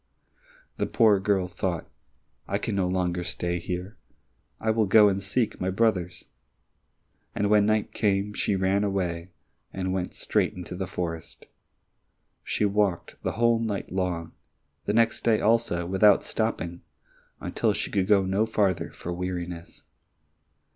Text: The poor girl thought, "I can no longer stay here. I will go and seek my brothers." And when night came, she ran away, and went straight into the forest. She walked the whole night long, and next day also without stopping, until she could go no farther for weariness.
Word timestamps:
The 0.77 0.87
poor 0.87 1.19
girl 1.19 1.47
thought, 1.47 1.87
"I 2.47 2.57
can 2.57 2.73
no 2.73 2.87
longer 2.87 3.23
stay 3.23 3.59
here. 3.59 3.97
I 4.59 4.71
will 4.71 4.87
go 4.87 5.09
and 5.09 5.21
seek 5.21 5.61
my 5.61 5.69
brothers." 5.69 6.25
And 7.35 7.51
when 7.51 7.67
night 7.67 7.93
came, 7.93 8.33
she 8.33 8.55
ran 8.55 8.83
away, 8.83 9.29
and 9.71 9.93
went 9.93 10.15
straight 10.15 10.55
into 10.55 10.75
the 10.75 10.87
forest. 10.87 11.45
She 12.43 12.65
walked 12.65 13.21
the 13.21 13.33
whole 13.33 13.59
night 13.59 13.91
long, 13.91 14.31
and 14.87 14.95
next 14.95 15.21
day 15.21 15.39
also 15.39 15.85
without 15.85 16.23
stopping, 16.23 16.81
until 17.39 17.71
she 17.71 17.91
could 17.91 18.07
go 18.07 18.25
no 18.25 18.47
farther 18.47 18.89
for 18.89 19.13
weariness. 19.13 19.83